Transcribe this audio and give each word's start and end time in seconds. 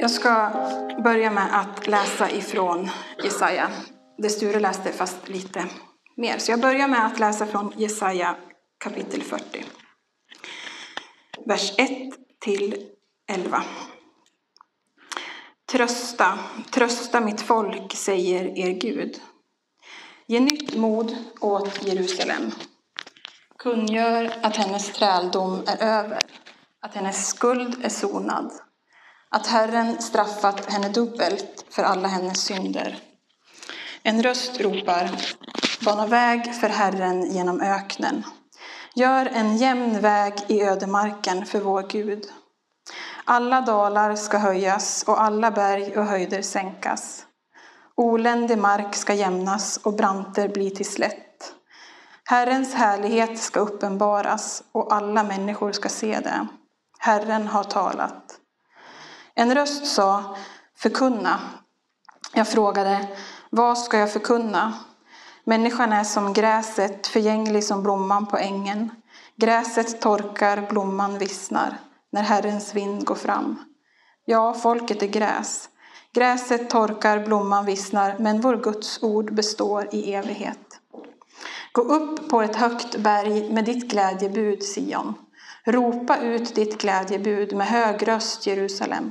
Jag 0.00 0.10
ska 0.10 0.50
börja 1.04 1.30
med 1.30 1.60
att 1.60 1.86
läsa 1.86 2.30
ifrån 2.30 2.90
Jesaja. 3.24 3.70
Det 4.18 4.30
Sture 4.30 4.60
läste 4.60 4.92
fast 4.92 5.28
lite 5.28 5.66
mer. 6.16 6.38
Så 6.38 6.52
jag 6.52 6.60
börjar 6.60 6.88
med 6.88 7.06
att 7.06 7.18
läsa 7.18 7.46
från 7.46 7.72
Jesaja 7.76 8.36
kapitel 8.78 9.22
40. 9.22 9.64
Vers 11.46 11.72
1 11.78 11.90
till 12.40 12.86
11. 13.32 13.62
Trösta, 15.72 16.38
trösta 16.70 17.20
mitt 17.20 17.40
folk, 17.40 17.94
säger 17.94 18.58
er 18.58 18.70
Gud. 18.70 19.20
Ge 20.26 20.40
nytt 20.40 20.76
mod 20.76 21.16
åt 21.40 21.86
Jerusalem. 21.86 22.50
Kungör 23.58 24.32
att 24.42 24.56
hennes 24.56 24.92
träldom 24.92 25.62
är 25.66 25.82
över, 25.82 26.22
att 26.80 26.94
hennes 26.94 27.26
skuld 27.26 27.84
är 27.84 27.88
sonad 27.88 28.69
att 29.30 29.46
Herren 29.46 30.02
straffat 30.02 30.72
henne 30.72 30.88
dubbelt 30.88 31.64
för 31.70 31.82
alla 31.82 32.08
hennes 32.08 32.44
synder. 32.44 32.98
En 34.02 34.22
röst 34.22 34.60
ropar, 34.60 35.10
bana 35.84 36.06
väg 36.06 36.54
för 36.54 36.68
Herren 36.68 37.32
genom 37.32 37.60
öknen. 37.60 38.24
Gör 38.94 39.26
en 39.26 39.56
jämn 39.56 40.00
väg 40.00 40.34
i 40.46 40.62
ödemarken 40.62 41.46
för 41.46 41.60
vår 41.60 41.82
Gud. 41.82 42.24
Alla 43.24 43.60
dalar 43.60 44.16
ska 44.16 44.38
höjas 44.38 45.04
och 45.06 45.20
alla 45.22 45.50
berg 45.50 45.98
och 45.98 46.06
höjder 46.06 46.42
sänkas. 46.42 47.26
Oländig 47.94 48.58
mark 48.58 48.94
ska 48.94 49.14
jämnas 49.14 49.76
och 49.76 49.94
branter 49.94 50.48
bli 50.48 50.70
till 50.70 50.90
slätt. 50.90 51.54
Herrens 52.24 52.74
härlighet 52.74 53.38
ska 53.38 53.60
uppenbaras 53.60 54.62
och 54.72 54.92
alla 54.94 55.24
människor 55.24 55.72
ska 55.72 55.88
se 55.88 56.20
det. 56.20 56.46
Herren 56.98 57.46
har 57.46 57.64
talat. 57.64 58.39
En 59.40 59.54
röst 59.54 59.86
sa 59.86 60.36
förkunna. 60.76 61.40
Jag 62.34 62.48
frågade 62.48 63.08
vad 63.50 63.78
ska 63.78 63.98
jag 63.98 64.12
förkunna? 64.12 64.72
Människan 65.44 65.92
är 65.92 66.04
som 66.04 66.32
gräset, 66.32 67.06
förgänglig 67.06 67.64
som 67.64 67.82
blomman 67.82 68.26
på 68.26 68.38
ängen. 68.38 68.90
Gräset 69.36 70.00
torkar, 70.00 70.66
blomman 70.70 71.18
vissnar 71.18 71.78
när 72.12 72.22
Herrens 72.22 72.74
vind 72.74 73.04
går 73.04 73.14
fram. 73.14 73.58
Ja, 74.24 74.54
folket 74.54 75.02
är 75.02 75.06
gräs. 75.06 75.68
Gräset 76.14 76.70
torkar, 76.70 77.26
blomman 77.26 77.66
vissnar, 77.66 78.16
men 78.18 78.40
vår 78.40 78.56
Guds 78.56 79.02
ord 79.02 79.34
består 79.34 79.88
i 79.92 80.14
evighet. 80.14 80.80
Gå 81.72 81.82
upp 81.82 82.28
på 82.28 82.42
ett 82.42 82.56
högt 82.56 82.96
berg 82.96 83.52
med 83.52 83.64
ditt 83.64 83.90
glädjebud, 83.90 84.62
Sion. 84.62 85.14
Ropa 85.66 86.16
ut 86.18 86.54
ditt 86.54 86.80
glädjebud 86.80 87.56
med 87.56 87.66
hög 87.66 88.08
röst, 88.08 88.46
Jerusalem. 88.46 89.10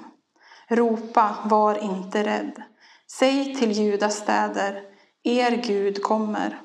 Ropa, 0.69 1.35
var 1.43 1.83
inte 1.83 2.23
rädd. 2.23 2.63
Säg 3.11 3.55
till 3.55 3.71
Judas 3.71 4.17
städer, 4.17 4.81
er 5.23 5.51
Gud 5.51 6.03
kommer. 6.03 6.61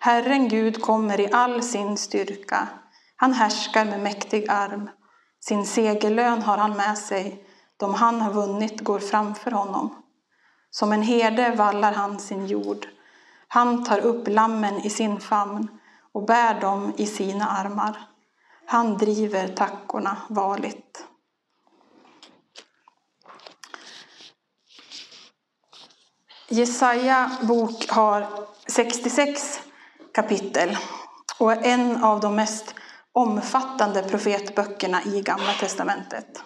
Herren 0.00 0.48
Gud 0.48 0.82
kommer 0.82 1.20
i 1.20 1.32
all 1.32 1.62
sin 1.62 1.96
styrka. 1.96 2.68
Han 3.16 3.32
härskar 3.32 3.84
med 3.84 4.00
mäktig 4.00 4.46
arm. 4.48 4.90
Sin 5.40 5.66
segerlön 5.66 6.42
har 6.42 6.58
han 6.58 6.76
med 6.76 6.98
sig. 6.98 7.44
De 7.76 7.94
han 7.94 8.20
har 8.20 8.32
vunnit 8.32 8.80
går 8.80 8.98
framför 8.98 9.50
honom. 9.50 10.02
Som 10.70 10.92
en 10.92 11.02
herde 11.02 11.54
vallar 11.56 11.92
han 11.92 12.18
sin 12.18 12.46
jord. 12.46 12.86
Han 13.48 13.84
tar 13.84 13.98
upp 13.98 14.28
lammen 14.28 14.74
i 14.74 14.90
sin 14.90 15.20
famn 15.20 15.68
och 16.12 16.26
bär 16.26 16.60
dem 16.60 16.92
i 16.96 17.06
sina 17.06 17.46
armar. 17.46 17.98
Han 18.66 18.96
driver 18.96 19.48
tackorna 19.48 20.16
varligt. 20.28 21.04
Jesaja 26.52 27.30
bok 27.42 27.88
har 27.88 28.26
66 28.66 29.60
kapitel 30.14 30.76
och 31.38 31.52
är 31.52 31.62
en 31.62 32.04
av 32.04 32.20
de 32.20 32.34
mest 32.34 32.74
omfattande 33.12 34.02
profetböckerna 34.02 35.02
i 35.04 35.22
Gamla 35.22 35.52
Testamentet. 35.60 36.42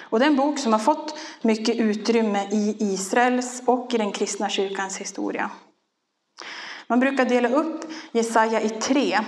Och 0.00 0.18
det 0.18 0.24
är 0.24 0.30
en 0.30 0.36
bok 0.36 0.58
som 0.58 0.72
har 0.72 0.80
fått 0.80 1.18
mycket 1.42 1.76
utrymme 1.76 2.48
i 2.50 2.76
Israels 2.80 3.62
och 3.66 3.94
i 3.94 3.98
den 3.98 4.12
kristna 4.12 4.48
kyrkans 4.48 4.98
historia. 4.98 5.50
Man 6.86 7.00
brukar 7.00 7.24
dela 7.24 7.48
upp 7.48 7.84
Jesaja 8.12 8.60
i 8.60 8.68
tre, 8.68 9.20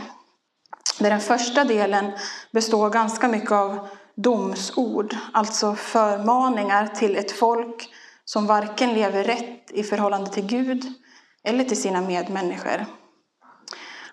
där 0.99 1.10
den 1.10 1.20
första 1.20 1.65
delen 1.65 2.12
består 2.53 2.91
ganska 2.91 3.28
mycket 3.28 3.53
av 3.53 3.88
domsord, 4.16 5.16
alltså 5.32 5.75
förmaningar 5.75 6.87
till 6.87 7.16
ett 7.16 7.32
folk 7.32 7.91
som 8.28 8.47
varken 8.47 8.94
lever 8.94 9.25
rätt 9.25 9.71
i 9.71 9.83
förhållande 9.83 10.31
till 10.31 10.47
Gud 10.47 10.93
eller 11.44 11.65
till 11.65 11.81
sina 11.81 12.00
medmänniskor. 12.00 12.87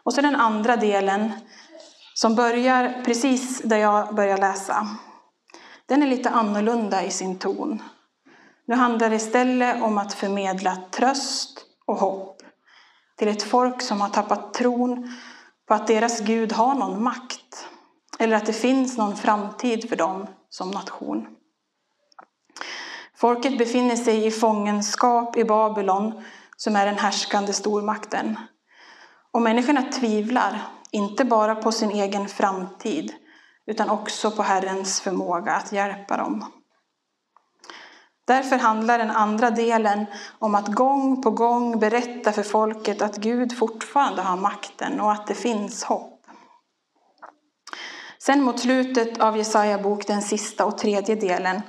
Och 0.03 0.13
så 0.13 0.21
den 0.21 0.35
andra 0.35 0.75
delen 0.75 1.31
som 2.13 2.35
börjar 2.35 3.01
precis 3.05 3.61
där 3.61 3.77
jag 3.77 4.15
börjar 4.15 4.37
läsa. 4.37 4.87
Den 5.85 6.03
är 6.03 6.07
lite 6.07 6.29
annorlunda 6.29 7.03
i 7.03 7.11
sin 7.11 7.39
ton. 7.39 7.83
Nu 8.67 8.75
handlar 8.75 9.09
det 9.09 9.15
istället 9.15 9.83
om 9.83 9.97
att 9.97 10.13
förmedla 10.13 10.77
tröst 10.91 11.65
och 11.85 11.97
hopp 11.97 12.41
till 13.17 13.27
ett 13.27 13.43
folk 13.43 13.81
som 13.81 14.01
har 14.01 14.09
tappat 14.09 14.53
tron 14.53 15.13
på 15.67 15.73
att 15.73 15.87
deras 15.87 16.21
Gud 16.21 16.53
har 16.53 16.75
någon 16.75 17.03
makt 17.03 17.67
eller 18.19 18.35
att 18.35 18.45
det 18.45 18.53
finns 18.53 18.97
någon 18.97 19.15
framtid 19.15 19.89
för 19.89 19.95
dem 19.95 20.27
som 20.49 20.71
nation. 20.71 21.34
Folket 23.17 23.57
befinner 23.57 23.95
sig 23.95 24.25
i 24.25 24.31
fångenskap 24.31 25.37
i 25.37 25.43
Babylon, 25.43 26.23
som 26.57 26.75
är 26.75 26.85
den 26.85 26.97
härskande 26.97 27.53
stormakten. 27.53 28.37
Och 29.31 29.41
människorna 29.41 29.81
tvivlar, 29.81 30.61
inte 30.91 31.25
bara 31.25 31.55
på 31.55 31.71
sin 31.71 31.91
egen 31.91 32.27
framtid, 32.27 33.13
utan 33.67 33.89
också 33.89 34.31
på 34.31 34.43
Herrens 34.43 35.01
förmåga 35.01 35.51
att 35.51 35.71
hjälpa 35.71 36.17
dem. 36.17 36.45
Därför 38.27 38.57
handlar 38.57 38.97
den 38.97 39.11
andra 39.11 39.49
delen 39.49 40.05
om 40.39 40.55
att 40.55 40.67
gång 40.67 41.21
på 41.21 41.31
gång 41.31 41.79
berätta 41.79 42.31
för 42.31 42.43
folket 42.43 43.01
att 43.01 43.17
Gud 43.17 43.57
fortfarande 43.57 44.21
har 44.21 44.37
makten 44.37 45.01
och 45.01 45.11
att 45.11 45.27
det 45.27 45.35
finns 45.35 45.83
hopp. 45.83 46.11
Sen 48.19 48.43
mot 48.43 48.59
slutet 48.59 49.21
av 49.21 49.37
Jesaja 49.37 49.77
bok, 49.77 50.07
den 50.07 50.21
sista 50.21 50.65
och 50.65 50.77
tredje 50.77 51.15
delen, 51.15 51.61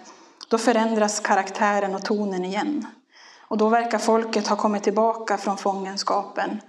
då 0.48 0.58
förändras 0.58 1.20
karaktären 1.20 1.94
och 1.94 2.04
tonen 2.04 2.44
igen. 2.44 2.86
Och 3.48 3.58
då 3.58 3.68
verkar 3.68 3.98
folket 3.98 4.46
ha 4.46 4.56
kommit 4.56 4.82
tillbaka 4.82 5.38
från 5.38 5.58
fångenskapen 5.58 6.60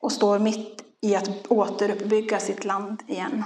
och 0.00 0.12
står 0.12 0.38
mitt 0.38 0.82
i 1.00 1.16
att 1.16 1.46
återuppbygga 1.48 2.40
sitt 2.40 2.64
land 2.64 3.02
igen. 3.06 3.44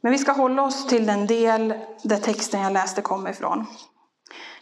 Men 0.00 0.12
vi 0.12 0.18
ska 0.18 0.32
hålla 0.32 0.62
oss 0.62 0.86
till 0.86 1.06
den 1.06 1.26
del 1.26 1.74
där 2.02 2.18
texten 2.18 2.60
jag 2.60 2.72
läste 2.72 3.02
kommer 3.02 3.30
ifrån. 3.30 3.66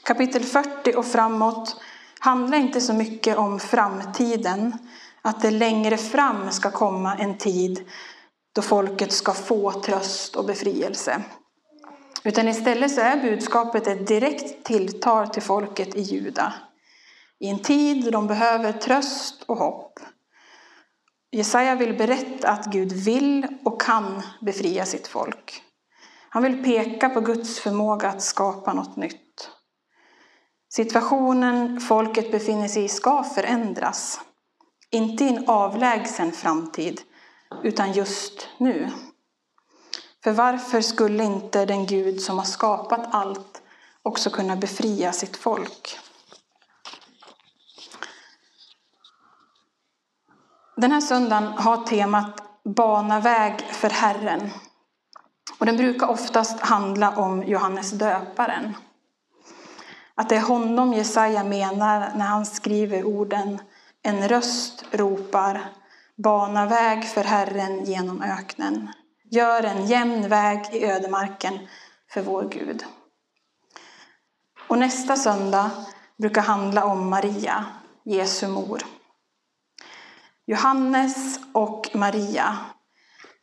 Kapitel 0.03 0.43
40 0.43 0.97
och 0.97 1.07
framåt 1.07 1.81
handlar 2.19 2.59
inte 2.59 2.81
så 2.81 2.93
mycket 2.93 3.39
om 3.39 3.61
framtiden, 3.61 4.79
att 5.23 5.43
det 5.43 5.51
längre 5.51 5.97
fram 5.97 6.51
ska 6.51 6.71
komma 6.71 7.15
en 7.15 7.39
tid 7.39 7.91
då 8.53 8.63
folket 8.63 9.13
ska 9.13 9.33
få 9.33 9.73
tröst 9.73 10.37
och 10.37 10.45
befrielse. 10.45 11.23
Utan 12.25 12.49
istället 12.49 12.95
så 12.95 13.01
är 13.01 13.23
budskapet 13.23 13.87
ett 13.87 14.07
direkt 14.07 14.65
tilltal 14.65 15.29
till 15.29 15.43
folket 15.43 15.95
i 15.95 16.01
Juda. 16.01 16.55
I 17.39 17.49
en 17.49 17.59
tid 17.59 18.05
då 18.05 18.11
de 18.11 18.27
behöver 18.27 18.73
tröst 18.73 19.43
och 19.43 19.57
hopp. 19.57 20.01
Jesaja 21.33 21.75
vill 21.75 21.99
berätta 21.99 22.51
att 22.51 22.67
Gud 22.67 22.93
vill 22.93 23.47
och 23.65 23.81
kan 23.81 24.23
befria 24.41 24.87
sitt 24.87 25.07
folk. 25.07 25.63
Han 26.29 26.43
vill 26.43 26.65
peka 26.65 27.09
på 27.09 27.21
Guds 27.21 27.61
förmåga 27.61 28.09
att 28.09 28.23
skapa 28.23 28.73
något 28.73 28.97
nytt. 28.97 29.51
Situationen 30.73 31.81
folket 31.81 32.31
befinner 32.31 32.69
sig 32.69 32.85
i 32.85 32.89
ska 32.89 33.25
förändras. 33.25 34.21
Inte 34.91 35.25
i 35.25 35.29
en 35.29 35.45
avlägsen 35.49 36.33
framtid, 36.33 37.01
utan 37.63 37.93
just 37.93 38.49
nu. 38.59 38.91
För 40.25 40.33
varför 40.33 40.81
skulle 40.81 41.25
inte 41.25 41.65
den 41.65 41.87
Gud 41.87 42.21
som 42.21 42.39
har 42.39 42.45
skapat 42.45 43.01
allt 43.11 43.63
också 44.03 44.31
kunna 44.31 44.57
befria 44.57 45.13
sitt 45.13 45.37
folk? 45.37 45.99
Den 50.77 50.93
här 50.93 51.01
söndagen 51.01 51.45
har 51.47 51.77
temat 51.77 52.43
Bana 52.65 53.21
väg 53.21 53.61
för 53.61 53.91
Herren. 53.91 54.51
Och 55.59 55.67
den 55.67 55.77
brukar 55.77 56.07
oftast 56.07 56.61
handla 56.61 57.17
om 57.17 57.43
Johannes 57.43 57.91
döparen. 57.91 58.75
Att 60.15 60.29
det 60.29 60.37
är 60.37 60.43
honom 60.43 60.93
Jesaja 60.93 61.45
menar 61.45 62.13
när 62.15 62.27
han 62.27 62.47
skriver 62.47 63.05
orden 63.05 63.59
En 64.03 64.29
röst 64.29 64.85
ropar 64.91 65.65
Bana 66.17 66.67
väg 66.67 67.05
för 67.05 67.25
Herren 67.25 67.85
genom 67.85 68.23
öknen. 68.23 68.89
Gör 69.35 69.63
en 69.63 69.87
jämn 69.87 70.29
väg 70.29 70.61
i 70.73 70.85
ödemarken 70.85 71.59
för 72.11 72.23
vår 72.23 72.49
Gud. 72.49 72.85
Och 74.69 74.79
nästa 74.79 75.17
söndag 75.17 75.71
brukar 76.19 76.43
handla 76.43 76.85
om 76.85 77.11
Maria, 77.11 77.65
Jesu 78.05 78.49
mor. 78.49 78.83
Johannes 80.47 81.41
och 81.53 81.91
Maria, 81.95 82.59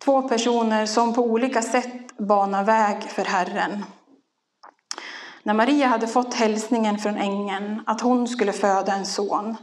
två 0.05 0.21
personer 0.29 0.85
som 0.85 1.13
på 1.13 1.21
olika 1.21 1.61
sätt 1.61 2.17
banar 2.17 2.63
väg 2.63 3.03
för 3.03 3.25
Herren. 3.25 3.85
När 5.43 5.53
Maria 5.53 5.87
hade 5.87 6.07
fått 6.07 6.33
hälsningen 6.33 6.97
från 6.97 7.17
ängeln 7.17 7.83
att 7.85 8.01
hon 8.01 8.27
skulle 8.27 8.53
föda 8.53 8.93
en 8.93 9.05
son 9.05 9.55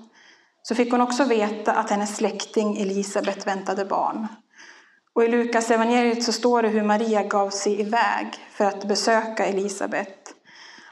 så 0.63 0.75
fick 0.75 0.91
hon 0.91 1.01
också 1.01 1.25
veta 1.25 1.73
att 1.73 1.91
hennes 1.91 2.17
släkting 2.17 2.77
Elisabet 2.77 3.47
väntade 3.47 3.85
barn. 3.85 4.27
Och 5.19 5.25
i 5.25 5.29
Lukas 5.29 5.71
evangeliet 5.71 6.25
så 6.25 6.33
står 6.33 6.63
det 6.63 6.69
hur 6.69 6.83
Maria 6.83 7.23
gav 7.23 7.51
sig 7.51 7.81
iväg 7.81 8.27
för 8.51 8.65
att 8.65 8.85
besöka 8.85 9.47
Elisabet. 9.47 10.35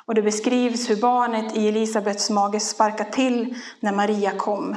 Och 0.07 0.15
det 0.15 0.23
beskrivs 0.23 0.91
hur 0.91 0.97
barnet 0.97 1.57
i 1.57 1.69
Elisabets 1.69 2.31
mage 2.31 2.61
sparkade 2.61 3.13
till 3.13 3.55
när 3.81 3.93
Maria 3.93 4.31
kom. 4.31 4.77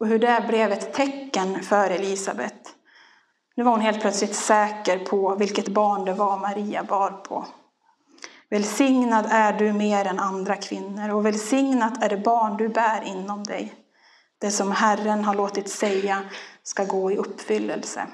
Och 0.00 0.06
hur 0.06 0.18
det 0.18 0.44
blev 0.48 0.72
ett 0.72 0.94
tecken 0.94 1.62
för 1.62 1.90
Elisabet. 1.90 2.54
Nu 3.56 3.64
var 3.64 3.70
hon 3.70 3.80
helt 3.80 4.00
plötsligt 4.00 4.34
säker 4.34 4.98
på 4.98 5.34
vilket 5.34 5.68
barn 5.68 6.04
det 6.04 6.14
var 6.14 6.38
Maria 6.38 6.82
bar 6.82 7.10
på. 7.10 7.46
Välsignad 8.50 9.26
är 9.30 9.52
du 9.52 9.72
mer 9.72 10.04
än 10.04 10.18
andra 10.18 10.56
kvinnor 10.56 11.10
och 11.10 11.26
välsignat 11.26 12.02
är 12.04 12.08
det 12.08 12.16
barn 12.16 12.56
du 12.56 12.68
bär 12.68 13.02
inom 13.04 13.44
dig. 13.44 13.74
Det 14.40 14.50
som 14.50 14.72
Herren 14.72 15.24
har 15.24 15.34
låtit 15.34 15.70
säga 15.70 16.22
ska 16.62 16.84
gå 16.84 17.12
i 17.12 17.16
uppfyllelse. 17.16 18.06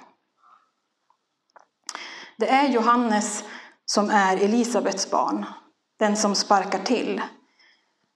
Det 2.40 2.48
är 2.48 2.68
Johannes 2.68 3.44
som 3.86 4.10
är 4.10 4.36
Elisabets 4.36 5.10
barn, 5.10 5.46
den 5.98 6.16
som 6.16 6.34
sparkar 6.34 6.78
till. 6.78 7.22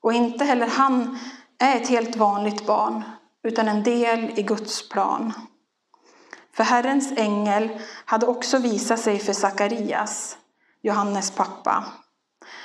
Och 0.03 0.13
inte 0.13 0.45
heller 0.45 0.67
han 0.67 1.19
är 1.59 1.77
ett 1.77 1.89
helt 1.89 2.17
vanligt 2.17 2.67
barn, 2.67 3.03
utan 3.43 3.69
en 3.69 3.83
del 3.83 4.39
i 4.39 4.43
Guds 4.43 4.89
plan. 4.89 5.33
För 6.57 6.65
Herrens 6.65 7.13
ängel 7.17 7.69
hade 8.05 8.27
också 8.27 8.59
visat 8.59 9.01
sig 9.01 9.19
för 9.19 9.33
Sakarias, 9.33 10.37
Johannes 10.83 11.31
pappa. 11.31 11.85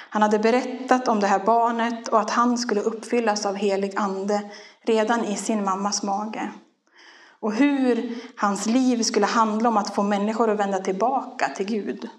Han 0.10 0.22
hade 0.22 0.40
berättat 0.40 1.08
om 1.08 1.20
det 1.20 1.28
här 1.28 1.46
barnet 1.46 2.08
och 2.08 2.20
att 2.20 2.32
han 2.32 2.58
skulle 2.58 2.82
uppfyllas 2.82 3.46
av 3.46 3.56
helig 3.56 3.94
ande 3.96 4.52
redan 4.82 5.26
i 5.26 5.36
sin 5.36 5.66
mammas 5.66 6.04
mage. 6.04 6.52
Och 7.42 7.54
hur 7.54 8.18
hans 8.36 8.66
liv 8.66 9.04
skulle 9.04 9.26
handla 9.26 9.70
om 9.70 9.78
att 9.78 9.96
få 9.96 10.04
människor 10.04 10.50
att 10.50 10.60
vända 10.60 10.80
tillbaka 10.80 11.50
till 11.50 11.66
Gud. 11.66 12.10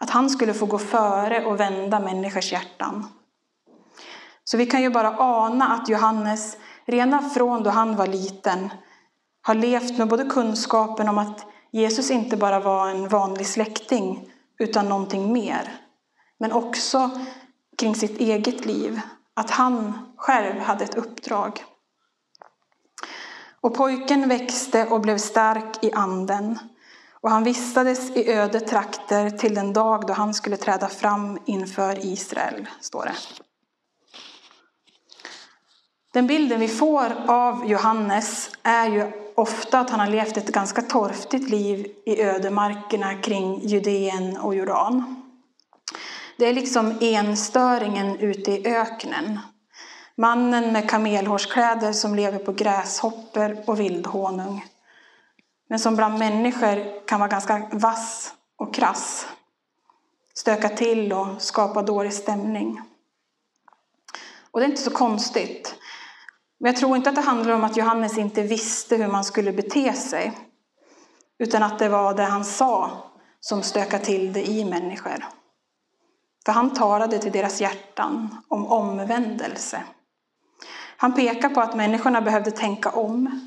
Att 0.00 0.10
han 0.10 0.30
skulle 0.30 0.54
få 0.54 0.66
gå 0.66 0.78
före 0.78 1.44
och 1.44 1.60
vända 1.60 2.00
människors 2.00 2.52
hjärtan. 2.52 3.06
Så 4.44 4.56
vi 4.56 4.66
kan 4.66 4.82
ju 4.82 4.90
bara 4.90 5.16
ana 5.18 5.68
att 5.68 5.88
Johannes, 5.88 6.56
redan 6.86 7.30
från 7.30 7.62
då 7.62 7.70
han 7.70 7.96
var 7.96 8.06
liten, 8.06 8.70
har 9.42 9.54
levt 9.54 9.98
med 9.98 10.08
både 10.08 10.24
kunskapen 10.24 11.08
om 11.08 11.18
att 11.18 11.46
Jesus 11.70 12.10
inte 12.10 12.36
bara 12.36 12.60
var 12.60 12.88
en 12.88 13.08
vanlig 13.08 13.46
släkting, 13.46 14.30
utan 14.58 14.88
någonting 14.88 15.32
mer. 15.32 15.80
Men 16.38 16.52
också 16.52 17.10
kring 17.78 17.94
sitt 17.94 18.20
eget 18.20 18.66
liv, 18.66 19.00
att 19.34 19.50
han 19.50 19.92
själv 20.16 20.60
hade 20.60 20.84
ett 20.84 20.94
uppdrag. 20.94 21.64
Och 23.62 23.74
pojken 23.74 24.28
växte 24.28 24.86
och 24.86 25.00
blev 25.00 25.18
stark 25.18 25.84
i 25.84 25.92
anden. 25.92 26.58
Och 27.20 27.30
han 27.30 27.44
vistades 27.44 28.10
i 28.10 28.32
öde 28.32 28.60
trakter 28.60 29.30
till 29.30 29.54
den 29.54 29.72
dag 29.72 30.06
då 30.06 30.12
han 30.12 30.34
skulle 30.34 30.56
träda 30.56 30.88
fram 30.88 31.38
inför 31.46 32.06
Israel, 32.06 32.66
står 32.80 33.04
det. 33.04 33.14
Den 36.12 36.26
bilden 36.26 36.60
vi 36.60 36.68
får 36.68 37.12
av 37.28 37.70
Johannes 37.70 38.50
är 38.62 38.88
ju 38.88 39.12
ofta 39.34 39.80
att 39.80 39.90
han 39.90 40.00
har 40.00 40.06
levt 40.06 40.36
ett 40.36 40.52
ganska 40.52 40.82
torftigt 40.82 41.50
liv 41.50 41.86
i 42.06 42.22
ödemarkerna 42.22 43.14
kring 43.14 43.60
Judeen 43.60 44.36
och 44.36 44.54
Jordan. 44.54 45.22
Det 46.38 46.46
är 46.46 46.52
liksom 46.52 46.98
enstöringen 47.00 48.18
ute 48.18 48.50
i 48.50 48.66
öknen. 48.66 49.38
Mannen 50.16 50.72
med 50.72 50.90
kamelhårskläder 50.90 51.92
som 51.92 52.14
lever 52.14 52.38
på 52.38 52.52
gräshoppor 52.52 53.56
och 53.66 53.80
vildhonung. 53.80 54.64
Men 55.68 55.78
som 55.78 55.96
bland 55.96 56.18
människor 56.18 57.06
kan 57.06 57.20
vara 57.20 57.30
ganska 57.30 57.68
vass 57.72 58.34
och 58.56 58.74
krass. 58.74 59.26
Stöka 60.34 60.68
till 60.68 61.12
och 61.12 61.42
skapa 61.42 61.82
dålig 61.82 62.12
stämning. 62.12 62.80
Och 64.50 64.60
det 64.60 64.66
är 64.66 64.70
inte 64.70 64.82
så 64.82 64.90
konstigt. 64.90 65.74
Men 66.60 66.72
jag 66.72 66.80
tror 66.80 66.96
inte 66.96 67.10
att 67.10 67.16
det 67.16 67.22
handlar 67.22 67.54
om 67.54 67.64
att 67.64 67.76
Johannes 67.76 68.18
inte 68.18 68.42
visste 68.42 68.96
hur 68.96 69.08
man 69.08 69.24
skulle 69.24 69.52
bete 69.52 69.92
sig. 69.92 70.32
Utan 71.38 71.62
att 71.62 71.78
det 71.78 71.88
var 71.88 72.14
det 72.14 72.24
han 72.24 72.44
sa 72.44 72.90
som 73.40 73.62
stökade 73.62 74.04
till 74.04 74.32
det 74.32 74.48
i 74.48 74.64
människor. 74.64 75.24
För 76.44 76.52
han 76.52 76.74
talade 76.74 77.18
till 77.18 77.32
deras 77.32 77.60
hjärtan 77.60 78.36
om 78.48 78.66
omvändelse. 78.66 79.82
Han 80.96 81.14
pekar 81.14 81.48
på 81.48 81.60
att 81.60 81.76
människorna 81.76 82.20
behövde 82.20 82.50
tänka 82.50 82.90
om, 82.90 83.40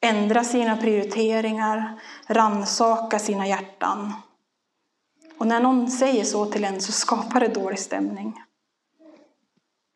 ändra 0.00 0.44
sina 0.44 0.76
prioriteringar, 0.76 2.00
ransaka 2.26 3.18
sina 3.18 3.46
hjärtan. 3.46 4.12
Och 5.38 5.46
när 5.46 5.60
någon 5.60 5.90
säger 5.90 6.24
så 6.24 6.46
till 6.46 6.64
en 6.64 6.80
så 6.80 6.92
skapar 6.92 7.40
det 7.40 7.48
dålig 7.48 7.78
stämning. 7.78 8.42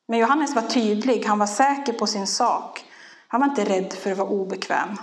Men 0.09 0.19
Johannes 0.19 0.55
var 0.55 0.63
tydlig, 0.63 1.25
han 1.25 1.39
var 1.39 1.47
säker 1.47 1.93
på 1.93 2.07
sin 2.07 2.27
sak. 2.27 2.85
Han 3.29 3.41
var 3.41 3.49
inte 3.49 3.65
rädd 3.65 3.93
för 3.93 4.13
att 4.13 4.19
vara 4.19 4.29
obekväm. 4.29 4.97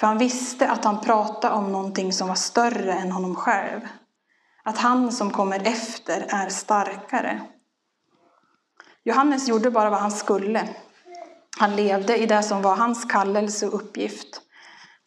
För 0.00 0.06
han 0.06 0.18
visste 0.18 0.70
att 0.70 0.84
han 0.84 1.00
pratade 1.00 1.54
om 1.54 1.72
någonting 1.72 2.12
som 2.12 2.28
var 2.28 2.34
större 2.34 2.92
än 2.92 3.12
honom 3.12 3.34
själv. 3.34 3.80
Att 4.62 4.78
han 4.78 5.12
som 5.12 5.30
kommer 5.30 5.66
efter 5.66 6.26
är 6.28 6.48
starkare. 6.48 7.40
Johannes 9.04 9.48
gjorde 9.48 9.70
bara 9.70 9.90
vad 9.90 10.00
han 10.00 10.10
skulle. 10.10 10.68
Han 11.58 11.76
levde 11.76 12.16
i 12.16 12.26
det 12.26 12.42
som 12.42 12.62
var 12.62 12.76
hans 12.76 13.04
kallelse 13.04 13.66
och 13.66 13.74
uppgift. 13.74 14.40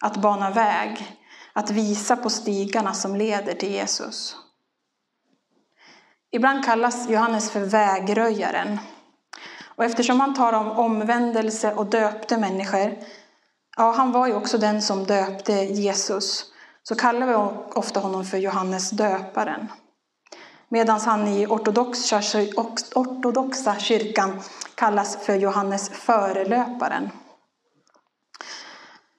Att 0.04 0.16
bana 0.16 0.50
väg, 0.50 1.18
att 1.52 1.70
visa 1.70 2.16
på 2.16 2.30
stigarna 2.30 2.94
som 2.94 3.16
leder 3.16 3.54
till 3.54 3.70
Jesus. 3.70 4.36
Ibland 6.30 6.64
kallas 6.64 7.08
Johannes 7.08 7.50
för 7.50 7.60
vägröjaren. 7.60 8.78
Och 9.76 9.84
eftersom 9.84 10.20
han 10.20 10.34
talar 10.34 10.58
om 10.58 10.70
omvändelse 10.70 11.74
och 11.74 11.86
döpte 11.86 12.38
människor, 12.38 12.98
ja, 13.76 13.92
han 13.92 14.12
var 14.12 14.26
ju 14.26 14.34
också 14.34 14.58
den 14.58 14.82
som 14.82 15.04
döpte 15.04 15.52
Jesus, 15.52 16.44
så 16.82 16.94
kallar 16.94 17.26
vi 17.26 17.34
ofta 17.74 18.00
honom 18.00 18.24
för 18.24 18.38
Johannes 18.38 18.90
döparen. 18.90 19.68
Medan 20.68 21.00
han 21.00 21.28
i 21.28 21.46
ortodoxa, 21.46 22.20
ortodoxa 22.94 23.78
kyrkan 23.78 24.40
kallas 24.74 25.16
för 25.16 25.34
Johannes 25.34 25.88
förelöparen. 25.88 27.10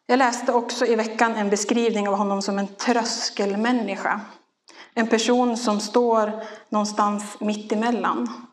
Jag 0.06 0.18
läste 0.18 0.54
också 0.54 0.86
i 0.86 0.96
veckan 0.96 1.36
en 1.36 1.50
beskrivning 1.50 2.08
av 2.08 2.16
honom 2.16 2.42
som 2.42 2.60
en 2.60 2.68
tröskelmänniska. 2.68 4.22
En 4.94 5.08
person 5.08 5.58
som 5.58 5.80
står 5.80 6.44
någonstans 6.70 7.40
mitt 7.40 7.72
emellan. 7.72 8.48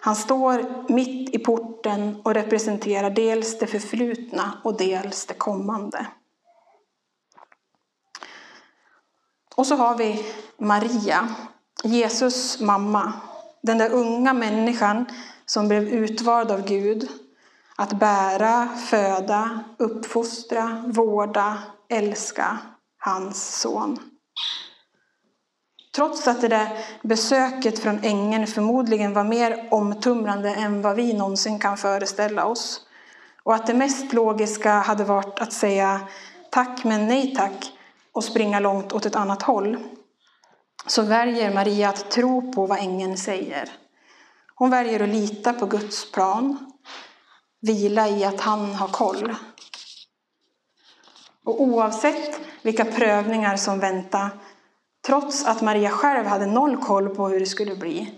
Han 0.00 0.16
står 0.16 0.84
mitt 0.92 1.34
i 1.34 1.38
porten 1.38 2.20
och 2.24 2.34
representerar 2.34 3.10
dels 3.10 3.58
det 3.58 3.66
förflutna 3.66 4.58
och 4.64 4.76
dels 4.76 5.26
det 5.26 5.34
kommande. 5.34 6.06
Och 9.56 9.66
så 9.66 9.76
har 9.76 9.96
vi 9.96 10.26
Maria, 10.58 11.28
Jesus 11.84 12.60
mamma. 12.60 13.12
Den 13.62 13.78
där 13.78 13.90
unga 13.90 14.32
människan 14.32 15.06
som 15.46 15.68
blev 15.68 15.88
utvald 15.88 16.50
av 16.50 16.66
Gud 16.66 17.08
att 17.76 17.92
bära, 17.92 18.68
föda, 18.68 19.64
uppfostra, 19.78 20.84
vårda, 20.86 21.58
älska 21.88 22.58
hans 22.98 23.60
son. 23.60 23.98
Trots 25.94 26.28
att 26.28 26.40
det 26.40 26.48
där 26.48 26.68
besöket 27.02 27.78
från 27.78 28.04
ängeln 28.04 28.46
förmodligen 28.46 29.14
var 29.14 29.24
mer 29.24 29.68
omtumlande 29.70 30.54
än 30.54 30.82
vad 30.82 30.96
vi 30.96 31.12
någonsin 31.12 31.58
kan 31.58 31.76
föreställa 31.76 32.46
oss. 32.46 32.80
och 33.42 33.54
att 33.54 33.66
det 33.66 33.74
mest 33.74 34.12
logiska 34.12 34.72
hade 34.72 35.04
varit 35.04 35.40
att 35.40 35.52
säga 35.52 36.00
tack 36.50 36.84
men 36.84 37.06
nej 37.06 37.34
tack 37.34 37.72
och 38.12 38.24
springa 38.24 38.60
långt 38.60 38.92
åt 38.92 39.06
ett 39.06 39.16
annat 39.16 39.42
håll, 39.42 39.78
så 40.86 41.02
väljer 41.02 41.54
Maria 41.54 41.88
att 41.88 42.10
tro 42.10 42.52
på 42.52 42.66
vad 42.66 42.78
ängeln 42.78 43.16
säger. 43.16 43.70
Hon 44.54 44.70
väljer 44.70 45.02
att 45.02 45.08
lita 45.08 45.52
på 45.52 45.66
Guds 45.66 46.12
plan, 46.12 46.72
vila 47.60 48.08
i 48.08 48.24
att 48.24 48.40
han 48.40 48.74
har 48.74 48.88
koll. 48.88 49.34
Och 51.44 51.62
oavsett 51.62 52.40
vilka 52.62 52.84
prövningar 52.84 53.56
som 53.56 53.80
väntar, 53.80 54.30
trots 55.06 55.44
att 55.44 55.62
Maria 55.62 55.90
själv 55.90 56.26
hade 56.26 56.46
noll 56.46 56.76
koll 56.76 57.08
på 57.08 57.28
hur 57.28 57.40
det 57.40 57.46
skulle 57.46 57.76
bli, 57.76 58.14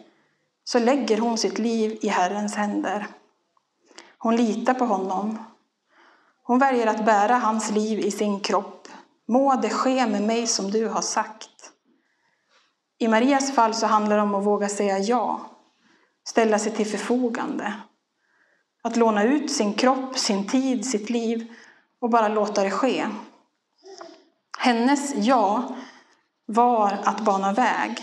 så 0.65 0.79
lägger 0.79 1.19
hon 1.19 1.39
sitt 1.39 1.59
liv 1.59 1.99
i 2.03 2.09
Herrens 2.09 2.55
händer. 2.55 3.07
Hon 4.19 4.37
litar 4.37 4.75
på 4.75 4.85
honom. 4.85 5.39
Hon 6.43 6.59
väljer 6.59 6.87
att 6.87 7.05
bära 7.05 7.35
hans 7.35 7.71
liv 7.71 7.99
i 7.99 8.11
sin 8.11 8.41
kropp. 8.41 8.89
Må 9.29 9.55
det 9.55 9.71
ske 9.71 10.07
med 10.07 10.23
mig 10.23 10.47
som 10.47 10.71
du 10.71 10.89
har 10.89 11.03
sagt. 11.03 11.56
I 12.99 13.09
Marias 13.09 13.55
fall 13.55 13.75
så 13.75 13.87
handlar 13.87 14.17
det 14.17 14.23
om 14.23 14.35
att 14.35 14.45
våga 14.45 14.69
säga 14.69 14.99
ja, 14.99 15.41
ställa 16.29 16.59
sig 16.59 16.73
till 16.73 16.87
förfogande. 16.87 17.73
Att 18.83 18.97
låna 18.97 19.25
ut 19.25 19.53
sin 19.53 19.75
kropp, 19.75 20.19
sin 20.19 20.49
tid, 20.49 20.87
sitt 20.87 21.11
liv 21.11 21.53
och 22.01 22.11
bara 22.11 22.29
låta 22.29 22.63
det 22.63 22.71
ske. 22.71 23.07
Hennes 24.59 25.15
ja 25.15 25.77
var 26.47 26.99
att 27.05 27.21
bana 27.21 27.53
väg. 27.53 28.03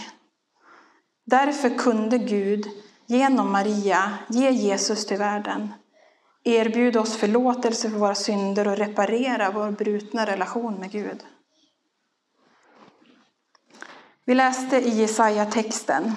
Därför 1.26 1.70
kunde 1.70 2.18
Gud 2.18 2.68
genom 3.06 3.52
Maria 3.52 4.18
ge 4.30 4.50
Jesus 4.50 5.06
till 5.06 5.18
världen, 5.18 5.74
erbjuda 6.44 7.02
oss 7.02 7.18
förlåtelse 7.18 7.90
för 7.90 7.98
våra 7.98 8.16
synder 8.16 8.68
och 8.68 8.78
reparera 8.78 9.52
vår 9.52 9.72
brutna 9.72 10.26
relation 10.26 10.76
med 10.76 10.92
Gud. 10.92 11.24
Vi 14.25 14.36
läste 14.36 14.77
i 14.77 14.89
Jesaja-texten. 14.89 16.13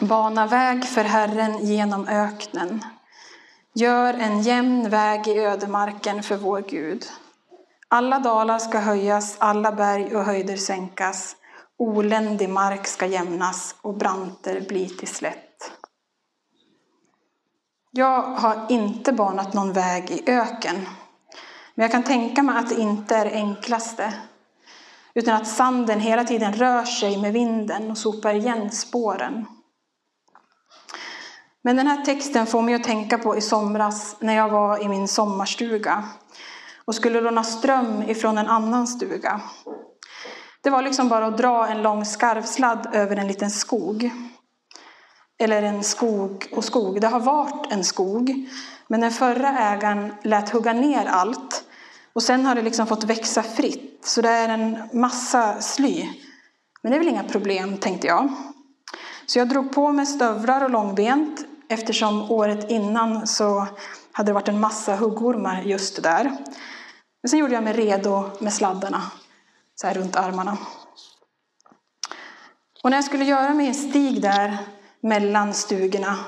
Bana 0.00 0.46
väg 0.46 0.84
för 0.84 1.04
Herren 1.04 1.66
genom 1.66 2.08
öknen. 2.08 2.84
Gör 3.74 4.14
en 4.14 4.42
jämn 4.42 4.88
väg 4.88 5.28
i 5.28 5.38
ödemarken 5.38 6.22
för 6.22 6.36
vår 6.36 6.60
Gud. 6.60 7.04
Alla 7.88 8.18
dalar 8.18 8.58
ska 8.58 8.78
höjas, 8.78 9.36
alla 9.38 9.72
berg 9.72 10.16
och 10.16 10.24
höjder 10.24 10.56
sänkas. 10.56 11.36
Oländig 11.78 12.48
mark 12.48 12.86
ska 12.86 13.06
jämnas 13.06 13.74
och 13.82 13.96
branter 13.96 14.60
bli 14.60 14.88
till 14.88 15.08
slätt. 15.08 15.72
Jag 17.90 18.22
har 18.22 18.66
inte 18.68 19.12
banat 19.12 19.54
någon 19.54 19.72
väg 19.72 20.10
i 20.10 20.30
öken. 20.30 20.76
Men 21.74 21.82
jag 21.82 21.90
kan 21.90 22.02
tänka 22.02 22.42
mig 22.42 22.56
att 22.56 22.68
det 22.68 22.80
inte 22.80 23.16
är 23.16 23.24
det 23.24 23.32
enklaste. 23.32 24.14
Utan 25.14 25.34
att 25.34 25.46
sanden 25.46 26.00
hela 26.00 26.24
tiden 26.24 26.52
rör 26.52 26.84
sig 26.84 27.16
med 27.16 27.32
vinden 27.32 27.90
och 27.90 27.98
sopar 27.98 28.34
igen 28.34 28.70
spåren. 28.70 29.46
Men 31.64 31.76
den 31.76 31.86
här 31.86 32.04
texten 32.04 32.46
får 32.46 32.62
mig 32.62 32.74
att 32.74 32.84
tänka 32.84 33.18
på 33.18 33.36
i 33.36 33.40
somras 33.40 34.16
när 34.20 34.36
jag 34.36 34.48
var 34.48 34.82
i 34.82 34.88
min 34.88 35.08
sommarstuga 35.08 36.04
och 36.84 36.94
skulle 36.94 37.20
låna 37.20 37.44
ström 37.44 38.02
ifrån 38.02 38.38
en 38.38 38.46
annan 38.46 38.86
stuga. 38.86 39.40
Det 40.62 40.70
var 40.70 40.82
liksom 40.82 41.08
bara 41.08 41.26
att 41.26 41.38
dra 41.38 41.66
en 41.66 41.82
lång 41.82 42.04
skarvsladd 42.04 42.88
över 42.92 43.16
en 43.16 43.28
liten 43.28 43.50
skog. 43.50 44.10
Eller 45.38 45.62
en 45.62 45.82
skog 45.82 46.48
och 46.56 46.64
skog. 46.64 47.00
Det 47.00 47.06
har 47.06 47.20
varit 47.20 47.72
en 47.72 47.84
skog, 47.84 48.48
men 48.88 49.00
den 49.00 49.10
förra 49.10 49.58
ägaren 49.58 50.14
lät 50.22 50.50
hugga 50.50 50.72
ner 50.72 51.06
allt 51.06 51.64
och 52.12 52.22
sen 52.22 52.46
har 52.46 52.54
det 52.54 52.62
liksom 52.62 52.86
fått 52.86 53.04
växa 53.04 53.42
fritt. 53.42 53.98
Så 54.04 54.20
det 54.20 54.28
är 54.28 54.48
en 54.48 54.88
massa 54.92 55.60
sly. 55.60 56.08
Men 56.82 56.92
det 56.92 56.96
är 56.96 56.98
väl 56.98 57.08
inga 57.08 57.24
problem, 57.24 57.78
tänkte 57.78 58.06
jag. 58.06 58.32
Så 59.26 59.38
jag 59.38 59.48
drog 59.48 59.72
på 59.72 59.92
mig 59.92 60.06
stövlar 60.06 60.64
och 60.64 60.70
långbent 60.70 61.46
eftersom 61.68 62.30
året 62.30 62.70
innan 62.70 63.26
så 63.26 63.66
hade 64.12 64.28
det 64.28 64.34
varit 64.34 64.48
en 64.48 64.60
massa 64.60 64.96
huggormar 64.96 65.62
just 65.62 66.02
där. 66.02 66.24
Men 67.22 67.30
sen 67.30 67.38
gjorde 67.38 67.54
jag 67.54 67.64
mig 67.64 67.72
redo 67.72 68.30
med 68.40 68.52
sladdarna 68.52 69.02
så 69.74 69.86
här 69.86 69.94
runt 69.94 70.16
armarna. 70.16 70.58
Och 72.82 72.90
när 72.90 72.96
jag 72.96 73.04
skulle 73.04 73.24
göra 73.24 73.54
mig 73.54 73.66
en 73.66 73.74
stig 73.74 74.22
där 74.22 74.58
mellan 75.00 75.54
stugorna 75.54 76.18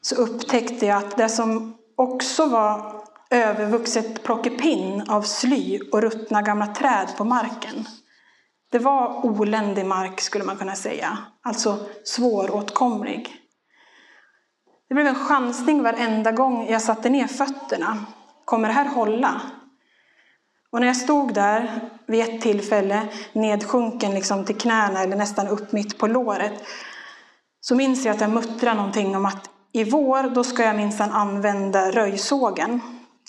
så 0.00 0.14
upptäckte 0.14 0.86
jag 0.86 0.98
att 0.98 1.16
det 1.16 1.28
som 1.28 1.76
också 1.96 2.46
var 2.46 3.02
övervuxet 3.34 4.22
plockepinn 4.22 5.10
av 5.10 5.22
sly 5.22 5.80
och 5.92 6.02
ruttna 6.02 6.42
gamla 6.42 6.66
träd 6.66 7.08
på 7.16 7.24
marken. 7.24 7.86
Det 8.72 8.78
var 8.78 9.26
oländig 9.26 9.86
mark 9.86 10.20
skulle 10.20 10.44
man 10.44 10.56
kunna 10.56 10.74
säga, 10.74 11.18
alltså 11.42 11.78
svåråtkomlig. 12.04 13.36
Det 14.88 14.94
blev 14.94 15.06
en 15.06 15.14
chansning 15.14 15.82
varenda 15.82 16.32
gång 16.32 16.66
jag 16.68 16.82
satte 16.82 17.10
ner 17.10 17.26
fötterna. 17.26 18.06
Kommer 18.44 18.68
det 18.68 18.74
här 18.74 18.88
hålla? 18.88 19.40
Och 20.70 20.80
när 20.80 20.86
jag 20.86 20.96
stod 20.96 21.34
där 21.34 21.80
vid 22.06 22.20
ett 22.20 22.40
tillfälle, 22.40 23.08
nedsjunken 23.32 24.14
liksom 24.14 24.44
till 24.44 24.58
knäna 24.58 25.02
eller 25.02 25.16
nästan 25.16 25.48
upp 25.48 25.72
mitt 25.72 25.98
på 25.98 26.06
låret, 26.06 26.64
så 27.60 27.74
minns 27.74 28.04
jag 28.04 28.14
att 28.14 28.20
jag 28.20 28.30
muttrade 28.30 28.76
någonting 28.76 29.16
om 29.16 29.26
att 29.26 29.50
i 29.72 29.84
vår, 29.84 30.34
då 30.34 30.44
ska 30.44 30.62
jag 30.62 30.76
minsann 30.76 31.10
använda 31.10 31.90
röjsågen. 31.90 32.80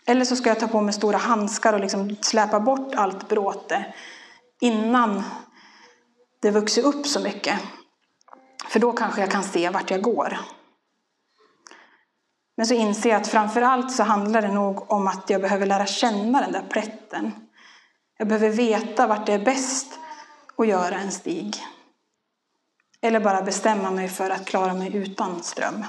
Eller 0.08 0.26
så 0.26 0.36
ska 0.36 0.50
jag 0.50 0.60
ta 0.60 0.68
på 0.68 0.82
mig 0.82 0.94
stora 0.94 1.18
handskar 1.18 1.74
och 1.74 1.80
liksom 1.80 2.16
släpa 2.22 2.60
bort 2.60 2.96
allt 2.96 3.30
bråte 3.30 3.94
innan 4.62 5.24
det 6.42 6.52
vuxit 6.52 6.86
upp 6.86 7.08
så 7.08 7.20
mycket. 7.20 7.60
För 8.68 8.80
då 8.80 8.94
kanske 8.94 9.22
jag 9.22 9.32
kan 9.32 9.44
se 9.44 9.70
vart 9.70 9.92
jag 9.92 10.02
går. 10.02 10.38
Men 12.58 12.68
så 12.68 12.74
inser 12.74 13.10
jag 13.10 13.22
att 13.22 13.28
framför 13.28 13.62
allt 13.62 13.92
så 13.92 14.04
handlar 14.04 14.42
det 14.42 14.54
nog 14.54 14.92
om 14.92 15.08
att 15.08 15.30
jag 15.30 15.42
behöver 15.42 15.66
lära 15.66 15.86
känna 15.86 16.42
den 16.42 16.52
där 16.52 16.66
plätten. 16.70 17.32
Jag 18.18 18.28
behöver 18.28 18.50
veta 18.50 19.08
vart 19.08 19.26
det 19.26 19.34
är 19.34 19.46
bäst 19.46 20.00
att 20.58 20.68
göra 20.68 20.96
en 20.96 21.12
stig. 21.12 21.64
Eller 23.02 23.20
bara 23.20 23.42
bestämma 23.42 23.92
mig 23.92 24.10
för 24.10 24.30
att 24.30 24.46
klara 24.46 24.74
mig 24.74 24.96
utan 24.96 25.44
ström. 25.44 25.86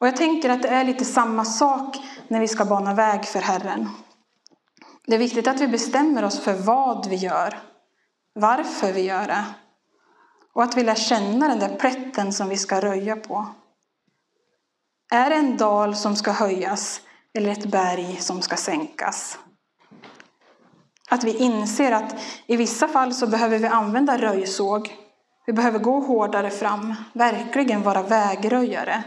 Och 0.00 0.06
jag 0.06 0.16
tänker 0.16 0.50
att 0.50 0.62
det 0.62 0.68
är 0.68 0.84
lite 0.84 1.04
samma 1.04 1.44
sak 1.44 1.96
när 2.28 2.40
vi 2.40 2.48
ska 2.48 2.64
bana 2.64 2.94
väg 2.94 3.24
för 3.24 3.40
Herren. 3.40 3.88
Det 5.06 5.14
är 5.14 5.18
viktigt 5.18 5.46
att 5.46 5.60
vi 5.60 5.68
bestämmer 5.68 6.24
oss 6.24 6.40
för 6.40 6.54
vad 6.54 7.08
vi 7.08 7.16
gör, 7.16 7.58
varför 8.34 8.92
vi 8.92 9.00
gör 9.00 9.26
det 9.26 9.44
och 10.58 10.62
att 10.62 10.76
vi 10.76 10.82
lär 10.82 10.94
känna 10.94 11.48
den 11.48 11.58
där 11.58 11.76
plätten 11.76 12.32
som 12.32 12.48
vi 12.48 12.56
ska 12.56 12.80
röja 12.80 13.16
på. 13.16 13.46
Är 15.10 15.30
det 15.30 15.36
en 15.36 15.56
dal 15.56 15.96
som 15.96 16.16
ska 16.16 16.32
höjas 16.32 17.00
eller 17.34 17.50
ett 17.50 17.66
berg 17.66 18.16
som 18.16 18.42
ska 18.42 18.56
sänkas? 18.56 19.38
Att 21.08 21.24
vi 21.24 21.36
inser 21.36 21.92
att 21.92 22.14
i 22.46 22.56
vissa 22.56 22.88
fall 22.88 23.14
så 23.14 23.26
behöver 23.26 23.58
vi 23.58 23.66
använda 23.66 24.18
röjsåg. 24.18 24.96
Vi 25.46 25.52
behöver 25.52 25.78
gå 25.78 26.00
hårdare 26.00 26.50
fram, 26.50 26.94
verkligen 27.12 27.82
vara 27.82 28.02
vägröjare. 28.02 29.04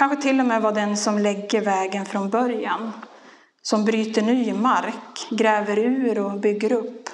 Kanske 0.00 0.22
till 0.22 0.40
och 0.40 0.46
med 0.46 0.62
vara 0.62 0.72
den 0.72 0.96
som 0.96 1.18
lägger 1.18 1.60
vägen 1.60 2.06
från 2.06 2.30
början. 2.30 2.92
Som 3.62 3.84
bryter 3.84 4.22
ny 4.22 4.52
mark, 4.52 5.26
gräver 5.30 5.78
ur 5.78 6.18
och 6.18 6.40
bygger 6.40 6.72
upp. 6.72 7.10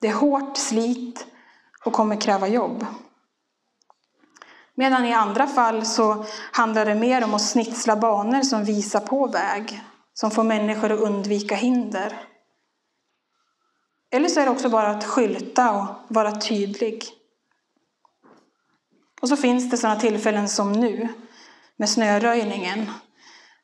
Det 0.00 0.08
är 0.08 0.12
hårt 0.12 0.56
slit 0.56 1.26
och 1.84 1.92
kommer 1.92 2.20
kräva 2.20 2.48
jobb. 2.48 2.86
Medan 4.74 5.04
i 5.04 5.12
andra 5.12 5.46
fall 5.46 5.86
så 5.86 6.24
handlar 6.52 6.86
det 6.86 6.94
mer 6.94 7.24
om 7.24 7.34
att 7.34 7.42
snitsla 7.42 7.96
banor 7.96 8.42
som 8.42 8.64
visar 8.64 9.00
på 9.00 9.26
väg, 9.26 9.80
som 10.14 10.30
får 10.30 10.44
människor 10.44 10.92
att 10.92 11.00
undvika 11.00 11.54
hinder. 11.54 12.20
Eller 14.12 14.28
så 14.28 14.40
är 14.40 14.44
det 14.44 14.50
också 14.50 14.68
bara 14.68 14.90
att 14.90 15.04
skylta 15.04 15.70
och 15.70 15.86
vara 16.08 16.40
tydlig. 16.40 17.19
Och 19.20 19.28
så 19.28 19.36
finns 19.36 19.70
det 19.70 19.76
sådana 19.76 20.00
tillfällen 20.00 20.48
som 20.48 20.72
nu, 20.72 21.08
med 21.76 21.90
snöröjningen, 21.90 22.90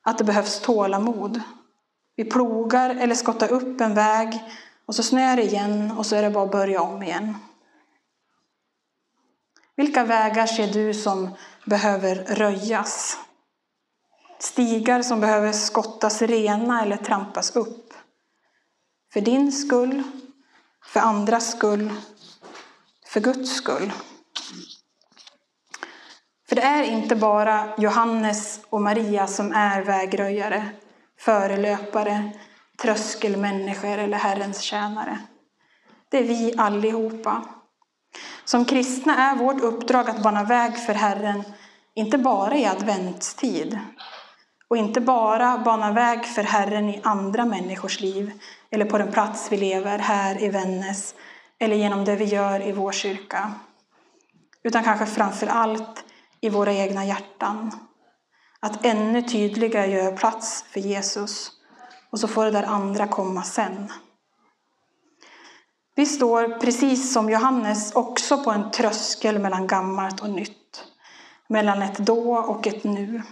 att 0.03 0.19
det 0.19 0.25
behövs 0.25 0.61
tålamod. 0.61 1.41
Vi 2.17 2.25
plogar 2.25 2.91
eller 2.91 3.15
skottar 3.15 3.53
upp 3.53 3.81
en 3.81 3.95
väg 3.95 4.43
och 4.87 4.95
så 4.95 5.03
snöar 5.03 5.37
det 5.37 5.43
igen 5.43 5.93
och 5.99 6.07
så 6.07 6.17
är 6.17 6.23
det 6.23 6.31
bara 6.31 6.45
att 6.45 6.51
börja 6.51 6.83
om 6.83 7.03
igen. 7.03 7.35
Vilka 9.77 10.05
vägar 10.05 10.47
ser 10.47 10.67
du 10.67 10.95
som 10.95 11.31
behöver 11.65 12.15
röjas? 12.15 13.19
Stigar 14.39 15.03
som 15.03 15.21
behöver 15.21 15.53
skottas 15.53 16.23
rena 16.23 16.83
eller 16.83 16.97
trampas 16.97 17.57
upp? 17.57 17.95
För 19.13 19.21
din 19.21 19.53
skull, 19.53 20.03
för 20.85 21.01
andras 21.01 21.51
skull, 21.51 21.93
för 23.07 23.21
Guds 23.21 23.57
skull. 23.57 23.93
För 26.57 26.63
det 26.63 26.69
är 26.69 26.83
inte 26.83 27.17
bara 27.17 27.69
Johannes 27.79 28.61
och 28.71 28.83
Maria 28.83 29.27
som 29.27 29.53
är 29.53 29.83
vägröjare, 29.83 30.69
förelöpare, 31.21 32.31
tröskelmänniskor 32.83 33.99
eller 33.99 34.19
Herrens 34.19 34.61
tjänare. 34.61 35.19
Det 36.11 36.19
är 36.19 36.23
vi 36.23 36.55
allihopa. 36.59 37.43
Som 38.45 38.65
kristna 38.65 39.31
är 39.31 39.37
vårt 39.37 39.61
uppdrag 39.61 40.11
att 40.11 40.23
bana 40.23 40.45
väg 40.45 40.77
för 40.79 40.95
Herren, 40.95 41.45
inte 41.95 42.19
bara 42.19 42.57
i 42.57 42.67
adventstid, 42.67 43.79
och 44.69 44.77
inte 44.77 45.01
bara 45.01 45.59
bana 45.59 45.93
väg 45.93 46.25
för 46.25 46.43
Herren 46.43 46.89
i 46.89 47.01
andra 47.05 47.45
människors 47.45 48.01
liv 48.01 48.33
eller 48.71 48.85
på 48.85 48.99
den 48.99 49.13
plats 49.13 49.53
vi 49.53 49.57
lever 49.57 49.99
här 49.99 50.43
i 50.43 50.49
Vännäs 50.49 51.15
eller 51.59 51.77
genom 51.77 52.05
det 52.05 52.17
vi 52.17 52.25
gör 52.25 52.69
i 52.69 52.73
vår 52.73 52.93
kyrka. 52.93 53.53
Utan 54.63 54.85
kanske 54.85 55.07
framför 55.07 55.47
allt 55.47 56.05
i 56.41 56.49
våra 56.49 56.73
egna 56.73 57.05
hjärtan. 57.05 57.71
Att 58.61 58.85
ännu 58.85 59.23
tydligare 59.23 59.87
göra 59.87 60.17
plats 60.17 60.65
för 60.71 60.81
Jesus 60.81 61.53
och 62.11 62.21
så 62.21 62.29
får 62.29 62.45
det 62.45 62.51
där 62.51 62.63
andra 62.63 63.07
komma 63.07 63.43
sen. 63.43 63.93
Vi 65.95 66.07
står, 66.07 66.61
precis 66.61 67.13
som 67.13 67.31
Johannes, 67.31 67.95
också 67.95 68.45
på 68.45 68.51
en 68.51 68.71
tröskel 68.71 69.39
mellan 69.39 69.67
gammalt 69.67 70.21
och 70.21 70.31
nytt. 70.31 70.85
Mellan 71.49 71.83
ett 71.83 71.99
då 71.99 72.37
och 72.37 72.67
ett 72.67 72.85
nu. 72.85 73.23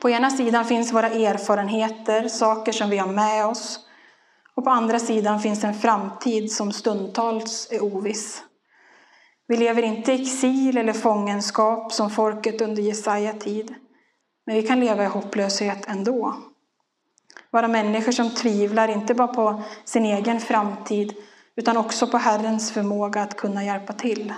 På 0.00 0.10
ena 0.10 0.30
sidan 0.30 0.64
finns 0.64 0.92
våra 0.92 1.10
erfarenheter, 1.10 2.28
saker 2.28 2.72
som 2.72 2.90
vi 2.90 2.98
har 2.98 3.12
med 3.12 3.46
oss. 3.46 3.80
Och 4.54 4.64
på 4.64 4.70
andra 4.70 4.98
sidan 4.98 5.40
finns 5.40 5.64
en 5.64 5.74
framtid 5.74 6.52
som 6.52 6.72
stundtals 6.72 7.68
är 7.70 7.84
oviss. 7.84 8.42
Vi 9.48 9.56
lever 9.56 9.82
inte 9.82 10.12
i 10.12 10.22
exil 10.22 10.76
eller 10.76 10.92
fångenskap 10.92 11.92
som 11.92 12.10
folket 12.10 12.60
under 12.60 12.82
Jesaja 12.82 13.32
tid. 13.32 13.74
Men 14.46 14.56
vi 14.56 14.62
kan 14.62 14.80
leva 14.80 15.04
i 15.04 15.06
hopplöshet 15.06 15.88
ändå. 15.88 16.36
Vara 17.50 17.68
människor 17.68 18.12
som 18.12 18.30
tvivlar, 18.30 18.88
inte 18.88 19.14
bara 19.14 19.28
på 19.28 19.62
sin 19.84 20.04
egen 20.04 20.40
framtid, 20.40 21.14
utan 21.56 21.76
också 21.76 22.06
på 22.06 22.18
Herrens 22.18 22.72
förmåga 22.72 23.22
att 23.22 23.36
kunna 23.36 23.64
hjälpa 23.64 23.92
till. 23.92 24.34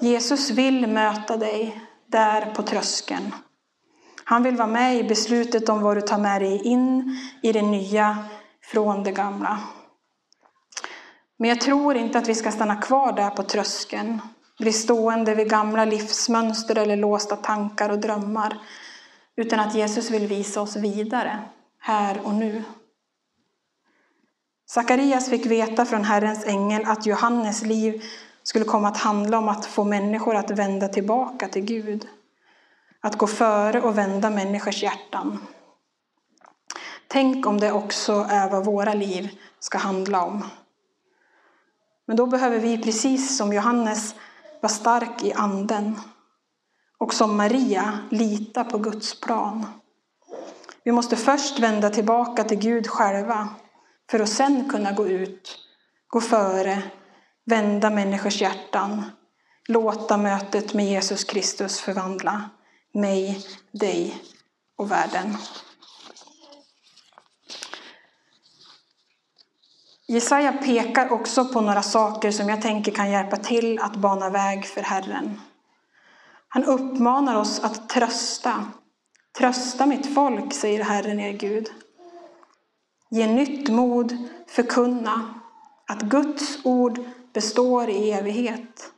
Jesus 0.00 0.50
vill 0.50 0.86
möta 0.86 1.36
dig 1.36 1.80
där 2.06 2.54
på 2.54 2.62
tröskeln. 2.62 3.34
Han 4.24 4.42
vill 4.42 4.56
vara 4.56 4.68
med 4.68 4.96
i 4.96 5.04
beslutet 5.04 5.68
om 5.68 5.82
vad 5.82 5.96
du 5.96 6.00
tar 6.00 6.18
med 6.18 6.42
dig 6.42 6.62
in 6.64 7.16
i 7.42 7.52
det 7.52 7.62
nya 7.62 8.18
från 8.64 9.02
det 9.04 9.12
gamla. 9.12 9.58
Men 11.42 11.48
jag 11.48 11.60
tror 11.60 11.96
inte 11.96 12.18
att 12.18 12.28
vi 12.28 12.34
ska 12.34 12.50
stanna 12.50 12.76
kvar 12.76 13.12
där 13.12 13.30
på 13.30 13.42
tröskeln, 13.42 14.20
bli 14.58 14.72
stående 14.72 15.34
vid 15.34 15.50
gamla 15.50 15.84
livsmönster 15.84 16.78
eller 16.78 16.96
låsta 16.96 17.36
tankar 17.36 17.90
och 17.90 17.98
drömmar, 17.98 18.58
utan 19.36 19.60
att 19.60 19.74
Jesus 19.74 20.10
vill 20.10 20.26
visa 20.26 20.60
oss 20.60 20.76
vidare, 20.76 21.38
här 21.80 22.20
och 22.24 22.34
nu. 22.34 22.62
Sakarias 24.66 25.30
fick 25.30 25.46
veta 25.46 25.84
från 25.84 26.04
Herrens 26.04 26.46
ängel 26.46 26.84
att 26.86 27.06
Johannes 27.06 27.62
liv 27.62 28.02
skulle 28.42 28.64
komma 28.64 28.88
att 28.88 28.98
handla 28.98 29.38
om 29.38 29.48
att 29.48 29.66
få 29.66 29.84
människor 29.84 30.36
att 30.36 30.50
vända 30.50 30.88
tillbaka 30.88 31.48
till 31.48 31.64
Gud. 31.64 32.08
Att 33.00 33.18
gå 33.18 33.26
före 33.26 33.80
och 33.80 33.98
vända 33.98 34.30
människors 34.30 34.82
hjärtan. 34.82 35.38
Tänk 37.08 37.46
om 37.46 37.60
det 37.60 37.72
också 37.72 38.26
är 38.30 38.50
vad 38.50 38.64
våra 38.64 38.94
liv 38.94 39.38
ska 39.60 39.78
handla 39.78 40.24
om. 40.24 40.44
Men 42.06 42.16
då 42.16 42.26
behöver 42.26 42.58
vi, 42.58 42.78
precis 42.78 43.36
som 43.36 43.52
Johannes, 43.52 44.14
vara 44.62 44.72
stark 44.72 45.22
i 45.22 45.32
anden. 45.32 46.00
Och 46.98 47.14
som 47.14 47.36
Maria, 47.36 47.98
lita 48.10 48.64
på 48.64 48.78
Guds 48.78 49.20
plan. 49.20 49.66
Vi 50.84 50.92
måste 50.92 51.16
först 51.16 51.58
vända 51.58 51.90
tillbaka 51.90 52.44
till 52.44 52.58
Gud 52.58 52.86
själva 52.88 53.48
för 54.10 54.20
att 54.20 54.28
sen 54.28 54.68
kunna 54.68 54.92
gå 54.92 55.08
ut, 55.08 55.58
gå 56.08 56.20
före, 56.20 56.82
vända 57.44 57.90
människors 57.90 58.40
hjärtan, 58.40 59.02
låta 59.68 60.16
mötet 60.16 60.74
med 60.74 60.86
Jesus 60.86 61.24
Kristus 61.24 61.80
förvandla 61.80 62.50
mig, 62.94 63.46
dig 63.72 64.22
och 64.76 64.90
världen. 64.90 65.36
Jesaja 70.06 70.52
pekar 70.52 71.12
också 71.12 71.44
på 71.44 71.60
några 71.60 71.82
saker 71.82 72.30
som 72.30 72.48
jag 72.48 72.62
tänker 72.62 72.92
kan 72.92 73.10
hjälpa 73.10 73.36
till 73.36 73.78
att 73.78 73.96
bana 73.96 74.30
väg 74.30 74.66
för 74.66 74.80
Herren. 74.80 75.40
Han 76.48 76.64
uppmanar 76.64 77.36
oss 77.36 77.60
att 77.60 77.88
trösta. 77.88 78.64
Trösta 79.38 79.86
mitt 79.86 80.14
folk, 80.14 80.54
säger 80.54 80.84
Herren 80.84 81.20
er 81.20 81.32
Gud. 81.32 81.70
Ge 83.10 83.26
nytt 83.26 83.68
mod, 83.68 84.16
förkunna 84.48 85.34
att 85.88 86.02
Guds 86.02 86.58
ord 86.64 87.00
består 87.32 87.90
i 87.90 88.10
evighet. 88.10 88.92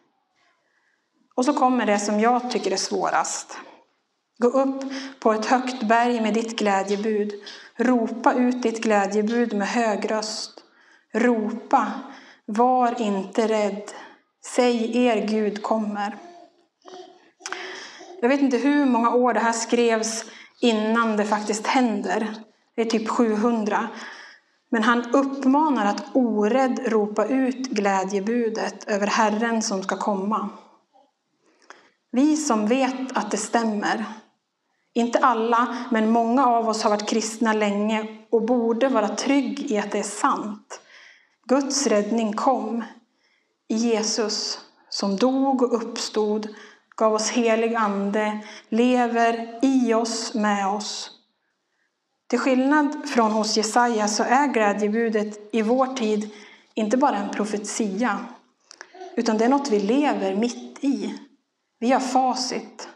Och 1.34 1.44
så 1.44 1.54
kommer 1.54 1.86
det 1.86 1.98
som 1.98 2.20
jag 2.20 2.50
tycker 2.50 2.70
är 2.70 2.76
svårast. 2.76 3.58
Gå 4.38 4.48
upp 4.48 4.82
på 5.20 5.32
ett 5.32 5.46
högt 5.46 5.82
berg 5.82 6.20
med 6.20 6.34
ditt 6.34 6.58
glädjebud. 6.58 7.32
Ropa 7.76 8.32
ut 8.34 8.62
ditt 8.62 8.82
glädjebud 8.82 9.54
med 9.54 9.68
hög 9.68 10.10
röst. 10.10 10.53
Ropa, 11.14 11.92
var 12.46 13.00
inte 13.00 13.48
rädd. 13.48 13.82
Säg 14.46 15.06
er 15.06 15.26
Gud 15.26 15.62
kommer. 15.62 16.16
Jag 18.20 18.28
vet 18.28 18.40
inte 18.40 18.56
hur 18.56 18.84
många 18.84 19.14
år 19.14 19.34
det 19.34 19.40
här 19.40 19.52
skrevs 19.52 20.24
innan 20.60 21.16
det 21.16 21.24
faktiskt 21.24 21.66
händer. 21.66 22.34
Det 22.76 22.82
är 22.82 22.86
typ 22.86 23.08
700. 23.08 23.88
Men 24.70 24.82
han 24.82 25.14
uppmanar 25.14 25.86
att 25.86 26.04
orädd 26.12 26.80
ropa 26.86 27.26
ut 27.26 27.68
glädjebudet 27.68 28.88
över 28.88 29.06
Herren 29.06 29.62
som 29.62 29.82
ska 29.82 29.96
komma. 29.96 30.48
Vi 32.10 32.36
som 32.36 32.66
vet 32.66 33.16
att 33.16 33.30
det 33.30 33.36
stämmer, 33.36 34.04
inte 34.94 35.18
alla, 35.18 35.76
men 35.90 36.10
många 36.10 36.46
av 36.46 36.68
oss 36.68 36.82
har 36.82 36.90
varit 36.90 37.08
kristna 37.08 37.52
länge 37.52 38.06
och 38.30 38.42
borde 38.42 38.88
vara 38.88 39.08
trygg 39.08 39.70
i 39.70 39.78
att 39.78 39.92
det 39.92 39.98
är 39.98 40.02
sant. 40.02 40.63
Guds 41.46 41.86
räddning 41.86 42.32
kom 42.32 42.84
i 43.68 43.74
Jesus 43.74 44.60
som 44.88 45.16
dog 45.16 45.62
och 45.62 45.74
uppstod, 45.82 46.48
gav 46.96 47.14
oss 47.14 47.30
helig 47.30 47.74
ande, 47.74 48.40
lever 48.68 49.58
i 49.62 49.94
oss, 49.94 50.34
med 50.34 50.68
oss. 50.68 51.10
Till 52.26 52.38
skillnad 52.38 53.08
från 53.08 53.32
hos 53.32 53.56
Jesaja 53.56 54.08
så 54.08 54.22
är 54.22 54.46
glädjebudet 54.46 55.54
i 55.54 55.62
vår 55.62 55.86
tid 55.86 56.30
inte 56.74 56.96
bara 56.96 57.16
en 57.16 57.30
profetia, 57.30 58.18
utan 59.16 59.38
det 59.38 59.44
är 59.44 59.48
något 59.48 59.70
vi 59.70 59.80
lever 59.80 60.36
mitt 60.36 60.84
i. 60.84 61.18
Vi 61.78 61.92
har 61.92 62.00
facit. 62.00 62.88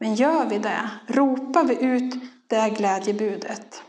Men 0.00 0.14
gör 0.14 0.46
vi 0.46 0.58
det? 0.58 0.90
Ropar 1.06 1.64
vi 1.64 1.84
ut 1.84 2.14
det 2.46 2.70
glädjebudet? 2.70 3.82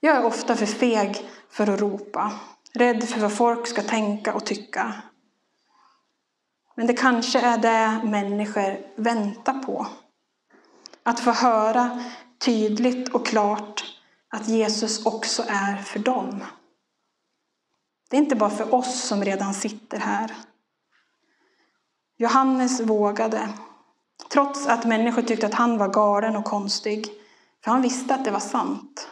Jag 0.00 0.16
är 0.16 0.24
ofta 0.24 0.56
för 0.56 0.66
feg 0.66 1.28
för 1.52 1.70
att 1.70 1.80
ropa, 1.80 2.32
rädd 2.72 3.08
för 3.08 3.20
vad 3.20 3.36
folk 3.36 3.66
ska 3.66 3.82
tänka 3.82 4.34
och 4.34 4.46
tycka. 4.46 4.94
Men 6.74 6.86
det 6.86 6.94
kanske 6.94 7.40
är 7.40 7.58
det 7.58 8.08
människor 8.08 8.86
väntar 8.96 9.58
på. 9.58 9.86
Att 11.02 11.20
få 11.20 11.30
höra 11.30 12.02
tydligt 12.38 13.08
och 13.08 13.26
klart 13.26 13.84
att 14.28 14.48
Jesus 14.48 15.06
också 15.06 15.44
är 15.48 15.76
för 15.76 15.98
dem. 15.98 16.44
Det 18.10 18.16
är 18.16 18.20
inte 18.20 18.36
bara 18.36 18.50
för 18.50 18.74
oss 18.74 19.02
som 19.02 19.24
redan 19.24 19.54
sitter 19.54 19.98
här. 19.98 20.32
Johannes 22.16 22.80
vågade, 22.80 23.48
trots 24.32 24.66
att 24.66 24.84
människor 24.84 25.22
tyckte 25.22 25.46
att 25.46 25.54
han 25.54 25.78
var 25.78 25.88
galen 25.88 26.36
och 26.36 26.44
konstig, 26.44 27.06
för 27.64 27.70
han 27.70 27.82
visste 27.82 28.14
att 28.14 28.24
det 28.24 28.30
var 28.30 28.40
sant. 28.40 29.08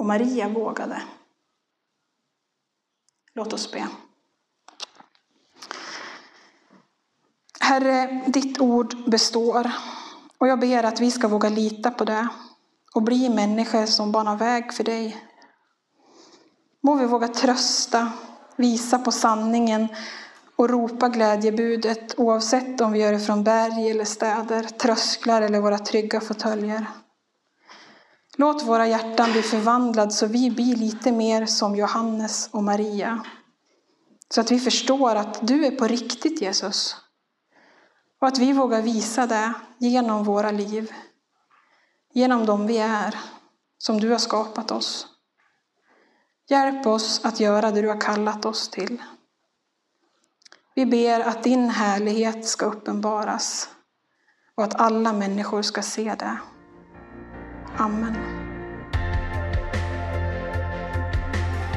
Och 0.00 0.06
Maria 0.06 0.48
vågade. 0.48 1.02
Låt 3.34 3.52
oss 3.52 3.72
be. 3.72 3.88
Herre, 7.60 8.24
ditt 8.26 8.60
ord 8.60 9.10
består. 9.10 9.70
Och 10.38 10.48
jag 10.48 10.60
ber 10.60 10.82
att 10.82 11.00
vi 11.00 11.10
ska 11.10 11.28
våga 11.28 11.48
lita 11.48 11.90
på 11.90 12.04
det 12.04 12.28
och 12.94 13.02
bli 13.02 13.28
människor 13.28 13.86
som 13.86 14.12
banar 14.12 14.36
väg 14.36 14.72
för 14.72 14.84
dig. 14.84 15.24
Må 16.80 16.94
vi 16.94 17.06
våga 17.06 17.28
trösta, 17.28 18.12
visa 18.56 18.98
på 18.98 19.12
sanningen 19.12 19.88
och 20.56 20.70
ropa 20.70 21.08
glädjebudet 21.08 22.18
oavsett 22.18 22.80
om 22.80 22.92
vi 22.92 22.98
gör 22.98 23.12
det 23.12 23.20
från 23.20 23.44
berg 23.44 23.90
eller 23.90 24.04
städer, 24.04 24.62
trösklar 24.62 25.42
eller 25.42 25.60
våra 25.60 25.78
trygga 25.78 26.20
fåtöljer. 26.20 26.86
Låt 28.40 28.62
våra 28.62 28.86
hjärtan 28.86 29.32
bli 29.32 29.42
förvandlade 29.42 30.10
så 30.10 30.26
vi 30.26 30.50
blir 30.50 30.76
lite 30.76 31.12
mer 31.12 31.46
som 31.46 31.76
Johannes 31.76 32.48
och 32.52 32.62
Maria. 32.64 33.24
Så 34.28 34.40
att 34.40 34.50
vi 34.50 34.60
förstår 34.60 35.14
att 35.16 35.46
du 35.46 35.66
är 35.66 35.70
på 35.70 35.86
riktigt 35.86 36.42
Jesus. 36.42 36.96
Och 38.20 38.28
att 38.28 38.38
vi 38.38 38.52
vågar 38.52 38.82
visa 38.82 39.26
det 39.26 39.52
genom 39.78 40.24
våra 40.24 40.50
liv. 40.50 40.92
Genom 42.12 42.46
dem 42.46 42.66
vi 42.66 42.78
är, 42.78 43.18
som 43.78 44.00
du 44.00 44.10
har 44.10 44.18
skapat 44.18 44.70
oss. 44.70 45.06
Hjälp 46.48 46.86
oss 46.86 47.24
att 47.24 47.40
göra 47.40 47.70
det 47.70 47.82
du 47.82 47.88
har 47.88 48.00
kallat 48.00 48.44
oss 48.44 48.68
till. 48.68 49.02
Vi 50.74 50.86
ber 50.86 51.20
att 51.20 51.42
din 51.42 51.70
härlighet 51.70 52.46
ska 52.46 52.66
uppenbaras 52.66 53.68
och 54.54 54.64
att 54.64 54.80
alla 54.80 55.12
människor 55.12 55.62
ska 55.62 55.82
se 55.82 56.14
det. 56.18 56.38
Amen. 57.76 58.16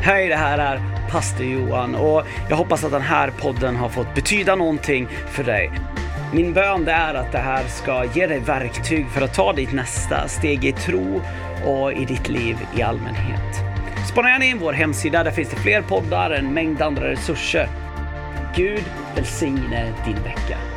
Hej, 0.02 0.28
det 0.28 0.36
här 0.36 0.58
är 0.58 0.82
pastor 1.12 1.46
Johan 1.46 1.96
och 1.96 2.24
jag 2.50 2.56
hoppas 2.56 2.84
att 2.84 2.92
den 2.92 3.02
här 3.02 3.30
podden 3.30 3.76
har 3.76 3.90
fått 3.90 4.16
betyda 4.16 4.56
någonting 4.56 5.08
för 5.28 5.44
dig. 5.44 5.72
Min 6.34 6.54
bön 6.54 6.88
är 6.88 7.14
att 7.14 7.32
det 7.32 7.38
här 7.38 7.64
ska 7.68 8.06
ge 8.06 8.28
dig 8.28 8.40
verktyg 8.40 9.08
för 9.10 9.22
att 9.22 9.34
ta 9.34 9.54
ditt 9.54 9.74
nästa 9.74 10.28
steg 10.28 10.66
i 10.66 10.72
tro 10.72 11.22
och 11.66 11.94
i 11.94 12.06
ditt 12.06 12.30
liv 12.30 12.58
i 12.78 12.82
allmänhet. 12.82 13.56
Spana 14.12 14.30
gärna 14.30 14.46
in 14.46 14.60
vår 14.60 14.74
hemsida, 14.74 15.24
där 15.24 15.32
finns 15.32 15.50
det 15.50 15.56
fler 15.56 15.82
poddar, 15.82 16.32
en 16.32 16.54
mängd 16.54 16.82
andra 16.82 17.12
resurser. 17.12 17.68
Gud 18.56 18.84
välsigne 19.16 19.94
din 20.06 20.24
vecka. 20.24 20.73